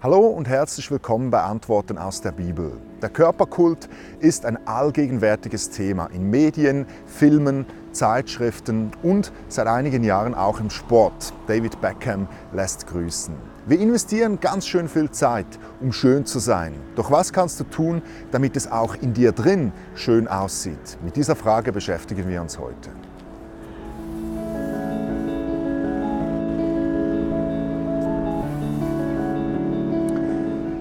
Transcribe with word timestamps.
Hallo 0.00 0.28
und 0.28 0.46
herzlich 0.46 0.92
willkommen 0.92 1.32
bei 1.32 1.42
Antworten 1.42 1.98
aus 1.98 2.20
der 2.20 2.30
Bibel. 2.30 2.70
Der 3.02 3.08
Körperkult 3.08 3.88
ist 4.20 4.46
ein 4.46 4.64
allgegenwärtiges 4.64 5.70
Thema 5.70 6.06
in 6.06 6.30
Medien, 6.30 6.86
Filmen, 7.04 7.66
Zeitschriften 7.90 8.92
und 9.02 9.32
seit 9.48 9.66
einigen 9.66 10.04
Jahren 10.04 10.36
auch 10.36 10.60
im 10.60 10.70
Sport. 10.70 11.32
David 11.48 11.80
Beckham 11.80 12.28
lässt 12.52 12.86
grüßen. 12.86 13.34
Wir 13.66 13.80
investieren 13.80 14.38
ganz 14.38 14.68
schön 14.68 14.86
viel 14.86 15.10
Zeit, 15.10 15.58
um 15.80 15.92
schön 15.92 16.24
zu 16.24 16.38
sein. 16.38 16.74
Doch 16.94 17.10
was 17.10 17.32
kannst 17.32 17.58
du 17.58 17.64
tun, 17.64 18.00
damit 18.30 18.56
es 18.56 18.70
auch 18.70 18.94
in 18.94 19.14
dir 19.14 19.32
drin 19.32 19.72
schön 19.96 20.28
aussieht? 20.28 20.96
Mit 21.02 21.16
dieser 21.16 21.34
Frage 21.34 21.72
beschäftigen 21.72 22.28
wir 22.28 22.40
uns 22.40 22.56
heute. 22.56 22.90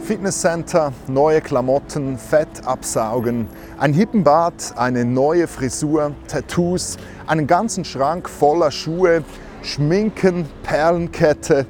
Fitnesscenter, 0.08 0.94
neue 1.10 1.42
Klamotten, 1.42 2.18
Fett 2.18 2.66
absaugen, 2.66 3.50
ein 3.78 3.92
Hippenbad, 3.92 4.74
eine 4.78 5.04
neue 5.04 5.48
Frisur, 5.48 6.14
Tattoos, 6.30 6.96
einen 7.26 7.46
ganzen 7.46 7.84
Schrank 7.84 8.30
voller 8.30 8.72
Schuhe, 8.72 9.26
Schminken, 9.64 10.46
Perlenkette, 10.64 11.66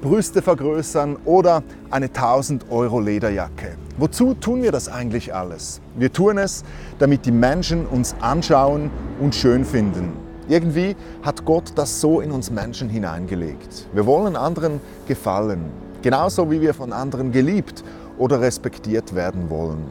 Brüste 0.00 0.40
vergrößern 0.40 1.16
oder 1.24 1.64
eine 1.90 2.06
1000 2.06 2.70
Euro 2.70 3.00
Lederjacke. 3.00 3.76
Wozu 3.98 4.34
tun 4.34 4.62
wir 4.62 4.70
das 4.70 4.88
eigentlich 4.88 5.34
alles? 5.34 5.80
Wir 5.96 6.12
tun 6.12 6.38
es, 6.38 6.62
damit 7.00 7.26
die 7.26 7.32
Menschen 7.32 7.86
uns 7.86 8.14
anschauen 8.20 8.92
und 9.18 9.34
schön 9.34 9.64
finden. 9.64 10.12
Irgendwie 10.48 10.94
hat 11.24 11.44
Gott 11.44 11.72
das 11.74 12.00
so 12.00 12.20
in 12.20 12.30
uns 12.30 12.52
Menschen 12.52 12.88
hineingelegt. 12.88 13.88
Wir 13.92 14.06
wollen 14.06 14.36
anderen 14.36 14.80
gefallen. 15.08 15.89
Genauso 16.02 16.50
wie 16.50 16.60
wir 16.60 16.74
von 16.74 16.92
anderen 16.92 17.32
geliebt 17.32 17.84
oder 18.18 18.40
respektiert 18.40 19.14
werden 19.14 19.50
wollen. 19.50 19.84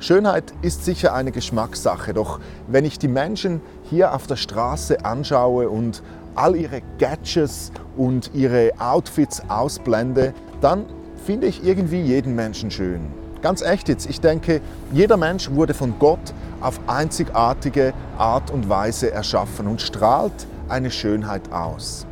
Schönheit 0.00 0.52
ist 0.62 0.84
sicher 0.84 1.14
eine 1.14 1.30
Geschmackssache, 1.30 2.12
doch 2.12 2.40
wenn 2.66 2.84
ich 2.84 2.98
die 2.98 3.08
Menschen 3.08 3.60
hier 3.84 4.14
auf 4.14 4.26
der 4.26 4.36
Straße 4.36 5.04
anschaue 5.04 5.68
und 5.68 6.02
all 6.34 6.56
ihre 6.56 6.80
Gadgets 6.98 7.70
und 7.96 8.30
ihre 8.34 8.72
Outfits 8.78 9.42
ausblende, 9.48 10.34
dann 10.60 10.86
finde 11.24 11.46
ich 11.46 11.64
irgendwie 11.64 12.00
jeden 12.00 12.34
Menschen 12.34 12.70
schön. 12.70 13.00
Ganz 13.42 13.62
echt 13.62 13.88
jetzt, 13.88 14.08
ich 14.08 14.20
denke, 14.20 14.60
jeder 14.92 15.16
Mensch 15.16 15.50
wurde 15.50 15.74
von 15.74 15.94
Gott 15.98 16.32
auf 16.60 16.80
einzigartige 16.86 17.92
Art 18.16 18.50
und 18.50 18.68
Weise 18.68 19.10
erschaffen 19.10 19.66
und 19.66 19.80
strahlt 19.80 20.46
eine 20.68 20.90
Schönheit 20.90 21.52
aus. 21.52 22.06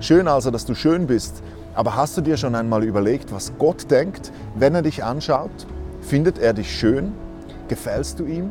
Schön 0.00 0.26
also, 0.26 0.50
dass 0.50 0.64
du 0.64 0.74
schön 0.74 1.06
bist, 1.06 1.42
aber 1.74 1.96
hast 1.96 2.16
du 2.16 2.20
dir 2.20 2.36
schon 2.36 2.54
einmal 2.54 2.84
überlegt, 2.84 3.32
was 3.32 3.52
Gott 3.58 3.90
denkt, 3.90 4.32
wenn 4.54 4.74
er 4.74 4.82
dich 4.82 5.04
anschaut? 5.04 5.50
Findet 6.00 6.38
er 6.38 6.52
dich 6.52 6.76
schön? 6.76 7.12
Gefällst 7.68 8.18
du 8.18 8.24
ihm? 8.24 8.50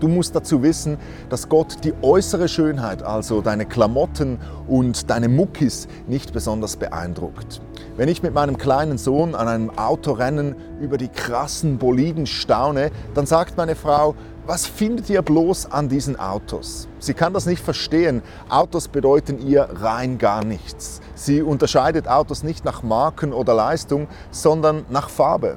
Du 0.00 0.08
musst 0.08 0.36
dazu 0.36 0.62
wissen, 0.62 0.98
dass 1.30 1.48
Gott 1.48 1.78
die 1.84 1.94
äußere 2.02 2.48
Schönheit, 2.48 3.02
also 3.02 3.40
deine 3.40 3.64
Klamotten 3.64 4.38
und 4.68 5.08
deine 5.08 5.28
Muckis, 5.28 5.88
nicht 6.06 6.34
besonders 6.34 6.76
beeindruckt. 6.76 7.62
Wenn 7.96 8.10
ich 8.10 8.22
mit 8.22 8.34
meinem 8.34 8.58
kleinen 8.58 8.98
Sohn 8.98 9.34
an 9.34 9.48
einem 9.48 9.70
Autorennen 9.70 10.54
über 10.82 10.98
die 10.98 11.08
krassen 11.08 11.78
Boliden 11.78 12.26
staune, 12.26 12.90
dann 13.14 13.24
sagt 13.24 13.56
meine 13.56 13.74
Frau, 13.74 14.14
was 14.46 14.64
findet 14.64 15.10
ihr 15.10 15.22
bloß 15.22 15.72
an 15.72 15.88
diesen 15.88 16.18
Autos? 16.18 16.88
Sie 17.00 17.14
kann 17.14 17.32
das 17.34 17.46
nicht 17.46 17.62
verstehen. 17.62 18.22
Autos 18.48 18.86
bedeuten 18.86 19.44
ihr 19.44 19.68
rein 19.80 20.18
gar 20.18 20.44
nichts. 20.44 21.00
Sie 21.14 21.42
unterscheidet 21.42 22.06
Autos 22.06 22.44
nicht 22.44 22.64
nach 22.64 22.82
Marken 22.82 23.32
oder 23.32 23.54
Leistung, 23.54 24.06
sondern 24.30 24.84
nach 24.88 25.08
Farbe. 25.08 25.56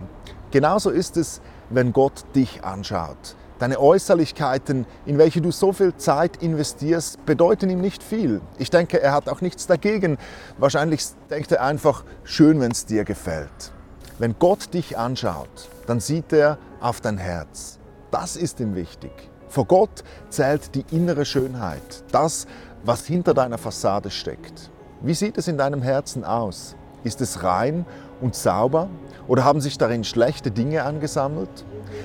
Genauso 0.52 0.90
ist 0.90 1.18
es, 1.18 1.42
wenn 1.70 1.94
Gott 1.94 2.24
dich 2.36 2.64
anschaut. 2.64 3.36
Deine 3.60 3.80
Äußerlichkeiten, 3.80 4.88
in 5.06 5.18
welche 5.18 5.42
du 5.42 5.52
so 5.52 5.72
viel 5.72 5.96
Zeit 5.96 6.42
investierst, 6.42 7.24
bedeuten 7.26 7.70
ihm 7.70 7.82
nicht 7.82 8.02
viel. 8.02 8.42
Ich 8.58 8.72
denke, 8.72 9.02
er 9.02 9.12
hat 9.12 9.30
auch 9.30 9.42
nichts 9.42 9.68
dagegen. 9.68 10.18
Wahrscheinlich 10.58 11.04
denkt 11.30 11.52
er 11.52 11.62
einfach, 11.62 12.04
schön, 12.24 12.60
wenn 12.60 12.72
es 12.72 12.86
dir 12.86 13.04
gefällt. 13.04 13.72
Wenn 14.18 14.36
Gott 14.40 14.74
dich 14.74 14.98
anschaut, 14.98 15.70
dann 15.86 16.00
sieht 16.00 16.34
er 16.34 16.58
auf 16.80 17.02
dein 17.02 17.18
Herz. 17.18 17.79
Das 18.12 18.36
ist 18.36 18.60
ihm 18.60 18.76
wichtig. 18.76 19.12
Vor 19.50 19.66
Gott 19.66 20.04
zählt 20.30 20.76
die 20.76 20.86
innere 20.92 21.26
Schönheit, 21.26 22.04
das, 22.12 22.48
was 22.84 23.06
hinter 23.06 23.34
deiner 23.34 23.58
Fassade 23.58 24.10
steckt. 24.10 24.70
Wie 25.02 25.14
sieht 25.14 25.38
es 25.38 25.48
in 25.48 25.58
deinem 25.58 25.82
Herzen 25.82 26.24
aus? 26.24 26.76
Ist 27.04 27.22
es 27.22 27.44
rein 27.44 27.86
und 28.20 28.36
sauber 28.36 28.90
oder 29.28 29.46
haben 29.46 29.62
sich 29.62 29.78
darin 29.78 30.04
schlechte 30.04 30.52
Dinge 30.52 30.84
angesammelt? 30.84 31.50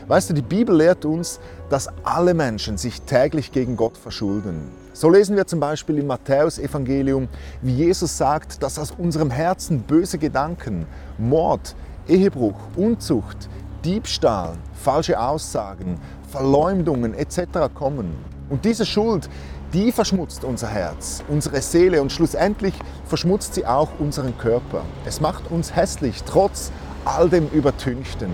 Weißt 0.06 0.30
du, 0.30 0.34
die 0.34 0.42
Bibel 0.42 0.76
lehrt 0.76 1.04
uns, 1.04 1.40
dass 1.68 1.88
alle 2.04 2.34
Menschen 2.34 2.78
sich 2.78 3.02
täglich 3.02 3.50
gegen 3.50 3.76
Gott 3.76 3.96
verschulden. 3.96 4.70
So 4.92 5.10
lesen 5.10 5.36
wir 5.36 5.46
zum 5.46 5.58
Beispiel 5.58 5.98
im 5.98 6.06
Matthäusevangelium, 6.06 7.28
wie 7.62 7.74
Jesus 7.74 8.16
sagt, 8.16 8.62
dass 8.62 8.78
aus 8.78 8.92
unserem 8.92 9.30
Herzen 9.30 9.80
böse 9.80 10.18
Gedanken, 10.18 10.86
Mord, 11.18 11.74
Ehebruch, 12.06 12.60
Unzucht, 12.76 13.48
Diebstahl, 13.84 14.54
falsche 14.72 15.20
Aussagen, 15.20 16.00
Verleumdungen 16.30 17.12
etc. 17.12 17.68
kommen. 17.74 18.16
Und 18.48 18.64
diese 18.64 18.86
Schuld, 18.86 19.28
die 19.74 19.92
verschmutzt 19.92 20.44
unser 20.44 20.68
Herz, 20.68 21.22
unsere 21.28 21.60
Seele 21.60 22.00
und 22.00 22.10
schlussendlich 22.10 22.74
verschmutzt 23.04 23.54
sie 23.54 23.66
auch 23.66 23.90
unseren 23.98 24.38
Körper. 24.38 24.82
Es 25.04 25.20
macht 25.20 25.50
uns 25.50 25.76
hässlich, 25.76 26.22
trotz 26.24 26.72
all 27.04 27.28
dem 27.28 27.48
Übertünchten. 27.48 28.30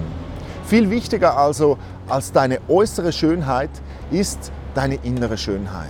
Viel 0.67 0.89
wichtiger 0.89 1.37
also 1.37 1.79
als 2.09 2.31
deine 2.31 2.61
äußere 2.69 3.11
Schönheit 3.11 3.71
ist 4.13 4.53
deine 4.75 4.97
innere 4.97 5.37
Schönheit. 5.37 5.89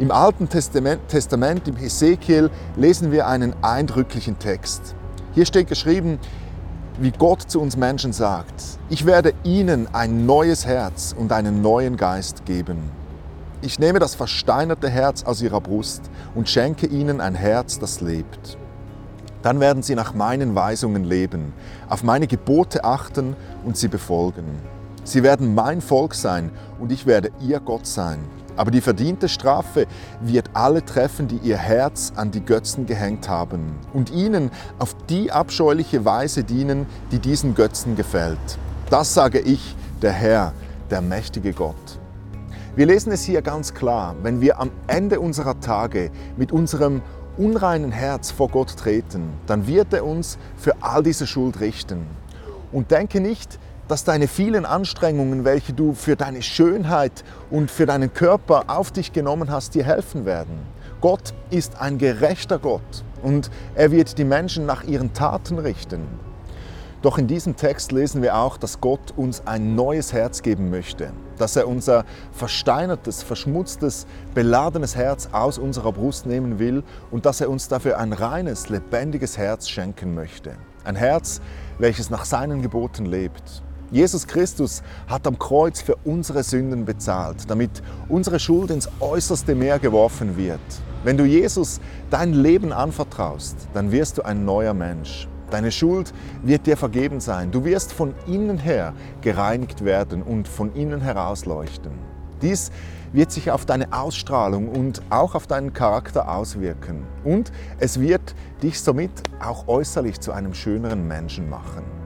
Im 0.00 0.10
Alten 0.10 0.48
Testament, 0.48 1.06
Testament, 1.06 1.68
im 1.68 1.76
Hesekiel, 1.76 2.50
lesen 2.76 3.12
wir 3.12 3.28
einen 3.28 3.54
eindrücklichen 3.62 4.38
Text. 4.40 4.96
Hier 5.34 5.46
steht 5.46 5.68
geschrieben, 5.68 6.18
wie 7.00 7.10
Gott 7.10 7.42
zu 7.42 7.60
uns 7.60 7.76
Menschen 7.76 8.12
sagt, 8.12 8.78
ich 8.90 9.06
werde 9.06 9.32
ihnen 9.44 9.92
ein 9.94 10.26
neues 10.26 10.66
Herz 10.66 11.14
und 11.18 11.32
einen 11.32 11.62
neuen 11.62 11.96
Geist 11.96 12.44
geben. 12.44 12.90
Ich 13.62 13.78
nehme 13.78 13.98
das 13.98 14.14
versteinerte 14.14 14.88
Herz 14.88 15.22
aus 15.22 15.40
ihrer 15.40 15.60
Brust 15.60 16.02
und 16.34 16.48
schenke 16.48 16.86
ihnen 16.86 17.20
ein 17.20 17.34
Herz, 17.34 17.78
das 17.78 18.00
lebt. 18.00 18.58
Dann 19.42 19.60
werden 19.60 19.82
sie 19.82 19.94
nach 19.94 20.14
meinen 20.14 20.54
Weisungen 20.54 21.04
leben, 21.04 21.52
auf 21.88 22.02
meine 22.02 22.26
Gebote 22.26 22.84
achten 22.84 23.36
und 23.64 23.76
sie 23.76 23.88
befolgen. 23.88 24.44
Sie 25.04 25.22
werden 25.22 25.54
mein 25.54 25.80
Volk 25.80 26.14
sein 26.14 26.50
und 26.78 26.92
ich 26.92 27.06
werde 27.06 27.30
ihr 27.40 27.58
Gott 27.60 27.86
sein. 27.86 28.18
Aber 28.56 28.70
die 28.70 28.80
verdiente 28.80 29.28
Strafe 29.28 29.86
wird 30.20 30.50
alle 30.52 30.84
treffen, 30.84 31.28
die 31.28 31.38
ihr 31.38 31.56
Herz 31.56 32.12
an 32.16 32.30
die 32.30 32.44
Götzen 32.44 32.86
gehängt 32.86 33.28
haben 33.28 33.74
und 33.92 34.10
ihnen 34.10 34.50
auf 34.78 34.94
die 35.08 35.32
abscheuliche 35.32 36.04
Weise 36.04 36.44
dienen, 36.44 36.86
die 37.10 37.18
diesen 37.18 37.54
Götzen 37.54 37.96
gefällt. 37.96 38.38
Das 38.90 39.14
sage 39.14 39.40
ich, 39.40 39.74
der 40.02 40.12
Herr, 40.12 40.52
der 40.90 41.00
mächtige 41.00 41.52
Gott. 41.52 41.98
Wir 42.74 42.86
lesen 42.86 43.12
es 43.12 43.22
hier 43.22 43.42
ganz 43.42 43.74
klar, 43.74 44.16
wenn 44.22 44.40
wir 44.40 44.58
am 44.58 44.70
Ende 44.86 45.20
unserer 45.20 45.60
Tage 45.60 46.10
mit 46.36 46.52
unserem 46.52 47.02
unreinen 47.36 47.92
Herz 47.92 48.30
vor 48.30 48.48
Gott 48.48 48.76
treten, 48.76 49.30
dann 49.46 49.66
wird 49.66 49.92
er 49.92 50.04
uns 50.04 50.38
für 50.56 50.74
all 50.80 51.02
diese 51.02 51.26
Schuld 51.26 51.60
richten. 51.60 52.06
Und 52.72 52.90
denke 52.90 53.20
nicht, 53.20 53.58
dass 53.88 54.04
deine 54.04 54.28
vielen 54.28 54.64
Anstrengungen, 54.64 55.44
welche 55.44 55.72
du 55.72 55.94
für 55.94 56.16
deine 56.16 56.42
Schönheit 56.42 57.24
und 57.50 57.70
für 57.70 57.86
deinen 57.86 58.12
Körper 58.12 58.64
auf 58.68 58.90
dich 58.90 59.12
genommen 59.12 59.50
hast, 59.50 59.74
dir 59.74 59.84
helfen 59.84 60.24
werden. 60.24 60.58
Gott 61.00 61.34
ist 61.50 61.80
ein 61.80 61.98
gerechter 61.98 62.58
Gott 62.58 63.04
und 63.22 63.50
er 63.74 63.90
wird 63.90 64.18
die 64.18 64.24
Menschen 64.24 64.66
nach 64.66 64.84
ihren 64.84 65.12
Taten 65.12 65.58
richten. 65.58 66.06
Doch 67.02 67.18
in 67.18 67.26
diesem 67.26 67.56
Text 67.56 67.90
lesen 67.90 68.22
wir 68.22 68.36
auch, 68.36 68.56
dass 68.56 68.80
Gott 68.80 69.12
uns 69.16 69.44
ein 69.44 69.74
neues 69.74 70.12
Herz 70.12 70.40
geben 70.42 70.70
möchte, 70.70 71.10
dass 71.36 71.56
er 71.56 71.66
unser 71.66 72.04
versteinertes, 72.30 73.24
verschmutztes, 73.24 74.06
beladenes 74.34 74.94
Herz 74.94 75.28
aus 75.32 75.58
unserer 75.58 75.90
Brust 75.90 76.26
nehmen 76.26 76.60
will 76.60 76.84
und 77.10 77.26
dass 77.26 77.40
er 77.40 77.50
uns 77.50 77.66
dafür 77.66 77.98
ein 77.98 78.12
reines, 78.12 78.68
lebendiges 78.68 79.36
Herz 79.36 79.68
schenken 79.68 80.14
möchte. 80.14 80.52
Ein 80.84 80.94
Herz, 80.94 81.40
welches 81.78 82.08
nach 82.10 82.24
seinen 82.24 82.62
Geboten 82.62 83.06
lebt. 83.06 83.64
Jesus 83.92 84.26
Christus 84.26 84.82
hat 85.06 85.26
am 85.26 85.38
Kreuz 85.38 85.82
für 85.82 85.96
unsere 86.04 86.42
Sünden 86.42 86.86
bezahlt, 86.86 87.48
damit 87.48 87.82
unsere 88.08 88.40
Schuld 88.40 88.70
ins 88.70 88.88
äußerste 89.00 89.54
Meer 89.54 89.78
geworfen 89.78 90.38
wird. 90.38 90.60
Wenn 91.04 91.18
du 91.18 91.26
Jesus 91.26 91.78
dein 92.08 92.32
Leben 92.32 92.72
anvertraust, 92.72 93.68
dann 93.74 93.92
wirst 93.92 94.16
du 94.16 94.22
ein 94.22 94.46
neuer 94.46 94.72
Mensch. 94.72 95.28
Deine 95.50 95.70
Schuld 95.70 96.14
wird 96.42 96.66
dir 96.66 96.78
vergeben 96.78 97.20
sein. 97.20 97.50
Du 97.50 97.66
wirst 97.66 97.92
von 97.92 98.14
innen 98.26 98.56
her 98.56 98.94
gereinigt 99.20 99.84
werden 99.84 100.22
und 100.22 100.48
von 100.48 100.74
innen 100.74 101.02
herausleuchten. 101.02 101.92
Dies 102.40 102.70
wird 103.12 103.30
sich 103.30 103.50
auf 103.50 103.66
deine 103.66 103.92
Ausstrahlung 103.92 104.70
und 104.70 105.02
auch 105.10 105.34
auf 105.34 105.46
deinen 105.46 105.74
Charakter 105.74 106.34
auswirken. 106.34 107.04
Und 107.24 107.52
es 107.78 108.00
wird 108.00 108.34
dich 108.62 108.80
somit 108.80 109.10
auch 109.38 109.68
äußerlich 109.68 110.18
zu 110.18 110.32
einem 110.32 110.54
schöneren 110.54 111.06
Menschen 111.06 111.50
machen. 111.50 112.01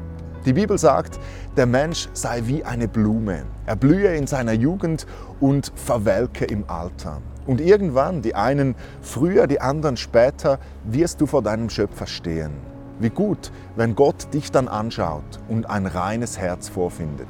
Die 0.47 0.53
Bibel 0.53 0.79
sagt, 0.79 1.19
der 1.57 1.67
Mensch 1.67 2.09
sei 2.13 2.43
wie 2.45 2.63
eine 2.63 2.87
Blume. 2.87 3.43
Er 3.67 3.75
blühe 3.75 4.15
in 4.15 4.29
seiner 4.29 4.53
Jugend 4.53 5.05
und 5.41 5.73
verwelke 5.75 6.45
im 6.45 6.71
Alter. 6.71 7.21
Und 7.47 7.61
irgendwann, 7.61 8.23
die 8.23 8.37
einen 8.37 8.77
früher, 9.03 9.49
die 9.49 9.61
anderen 9.61 9.97
später, 9.97 10.61
wirst 10.85 11.21
du 11.21 11.27
vor 11.27 11.43
deinem 11.43 11.69
Schöpfer 11.69 12.07
stehen. 12.07 12.53
Wie 13.01 13.11
gut, 13.11 13.51
wenn 13.75 13.97
Gott 13.97 14.33
dich 14.33 14.53
dann 14.53 14.69
anschaut 14.69 15.41
und 15.49 15.69
ein 15.69 15.87
reines 15.87 16.39
Herz 16.39 16.69
vorfindet. 16.69 17.27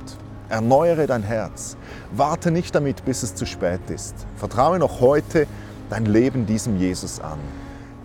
Erneuere 0.50 1.06
dein 1.06 1.22
Herz. 1.22 1.78
Warte 2.12 2.50
nicht 2.50 2.74
damit, 2.74 3.06
bis 3.06 3.22
es 3.22 3.34
zu 3.34 3.46
spät 3.46 3.88
ist. 3.88 4.14
Vertraue 4.36 4.78
noch 4.78 5.00
heute 5.00 5.46
dein 5.88 6.04
Leben 6.04 6.44
diesem 6.44 6.76
Jesus 6.76 7.18
an. 7.18 7.38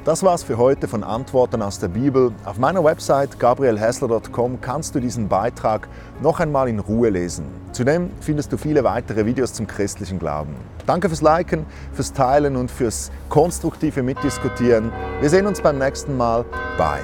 Das 0.04 0.24
war's 0.24 0.42
für 0.42 0.58
heute 0.58 0.88
von 0.88 1.04
Antworten 1.04 1.62
aus 1.62 1.78
der 1.78 1.90
Bibel. 1.90 2.32
Auf 2.44 2.58
meiner 2.58 2.84
Website 2.84 3.38
gabrielhessler.com 3.38 4.60
kannst 4.60 4.96
du 4.96 5.00
diesen 5.00 5.28
Beitrag 5.28 5.88
noch 6.24 6.40
einmal 6.40 6.68
in 6.70 6.80
Ruhe 6.80 7.10
lesen. 7.10 7.46
Zudem 7.72 8.10
findest 8.20 8.52
du 8.52 8.58
viele 8.58 8.84
weitere 8.84 9.28
Videos 9.28 9.54
zum 9.54 9.68
christlichen 9.68 10.18
Glauben. 10.18 10.56
Danke 10.88 11.08
fürs 11.08 11.22
Liken, 11.22 11.68
fürs 11.94 12.14
Teilen 12.14 12.56
und 12.56 12.72
fürs 12.72 13.12
konstruktive 13.30 14.02
Mitdiskutieren. 14.02 14.92
Wir 15.20 15.30
sehen 15.30 15.46
uns 15.46 15.62
beim 15.62 15.78
nächsten 15.78 16.18
Mal. 16.18 16.46
Bye. 16.80 17.02